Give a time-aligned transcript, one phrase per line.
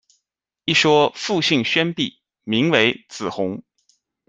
[0.65, 3.61] 一说复姓馯臂，名为子弘。